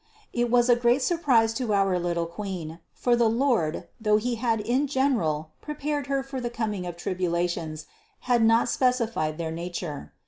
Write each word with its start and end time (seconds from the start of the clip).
679. 0.35 0.43
It 0.47 0.51
was 0.51 0.67
a 0.67 0.75
great 0.81 1.03
surprise 1.03 1.53
to 1.53 1.73
our 1.75 1.99
little 1.99 2.25
Queen; 2.25 2.79
for 2.91 3.15
the 3.15 3.29
Lord, 3.29 3.87
though 3.99 4.17
He 4.17 4.33
had 4.33 4.59
in 4.59 4.87
general 4.87 5.51
prepared 5.61 6.07
Her 6.07 6.23
for 6.23 6.41
the 6.41 6.49
coming 6.49 6.87
of 6.87 6.97
tribulations, 6.97 7.85
had 8.21 8.43
not 8.43 8.67
specified 8.67 9.37
their 9.37 9.51
nature. 9.51 10.11